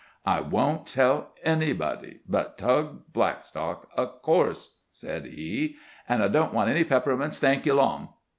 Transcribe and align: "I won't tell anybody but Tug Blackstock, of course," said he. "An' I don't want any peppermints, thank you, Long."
"I 0.25 0.39
won't 0.41 0.87
tell 0.87 1.31
anybody 1.43 2.21
but 2.27 2.57
Tug 2.57 3.03
Blackstock, 3.13 3.87
of 3.95 4.23
course," 4.23 4.77
said 4.91 5.27
he. 5.27 5.75
"An' 6.09 6.23
I 6.23 6.27
don't 6.27 6.55
want 6.55 6.71
any 6.71 6.83
peppermints, 6.83 7.37
thank 7.37 7.67
you, 7.67 7.75
Long." 7.75 8.09